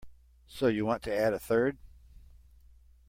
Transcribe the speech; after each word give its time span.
So 0.47 0.65
you 0.65 0.83
want 0.83 1.03
to 1.03 1.15
add 1.15 1.31
a 1.31 1.37
third? 1.37 1.77